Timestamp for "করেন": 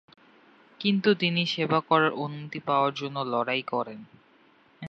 3.71-3.99